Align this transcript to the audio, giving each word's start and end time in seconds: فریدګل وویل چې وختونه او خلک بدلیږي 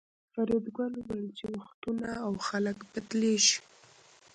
فریدګل 0.33 0.91
وویل 0.97 1.29
چې 1.39 1.45
وختونه 1.57 2.07
او 2.25 2.31
خلک 2.47 2.77
بدلیږي 2.91 3.57